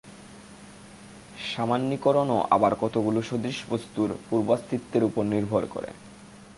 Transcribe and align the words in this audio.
সামান্যীকরণও 1.51 2.39
আবার 2.49 2.73
কতকগুলি 2.81 3.21
সদৃশ 3.29 3.57
বস্তুর 3.69 4.09
পূর্বাস্তিত্বের 4.29 5.03
উপর 5.03 5.23
নির্ভর 5.23 5.63
করে। 5.65 5.89